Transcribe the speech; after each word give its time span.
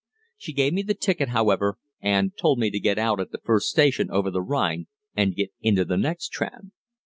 She 0.35 0.51
gave 0.51 0.73
me 0.73 0.81
the 0.81 0.95
ticket, 0.95 1.29
however, 1.29 1.77
and 2.01 2.35
told 2.35 2.57
me 2.57 2.71
to 2.71 2.79
get 2.79 2.97
out 2.97 3.19
at 3.19 3.29
the 3.31 3.37
first 3.37 3.69
station 3.69 4.09
over 4.09 4.31
the 4.31 4.41
Rhine 4.41 4.87
and 5.15 5.35
get 5.35 5.51
into 5.61 5.85
the 5.85 5.95
next 5.95 6.29
tram. 6.29 6.71